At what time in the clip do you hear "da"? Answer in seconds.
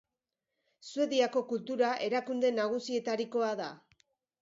3.65-3.73